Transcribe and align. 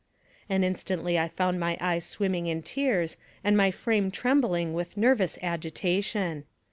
and 0.49 0.65
instantly 0.65 1.19
I 1.19 1.27
found 1.27 1.59
my 1.59 1.77
eyes 1.79 2.05
swimming 2.05 2.47
in 2.47 2.63
tears 2.63 3.17
and 3.43 3.55
my 3.55 3.69
frame 3.69 4.09
trembling 4.09 4.73
with 4.73 4.97
nervous 4.97 5.37
agitation. 5.43 6.45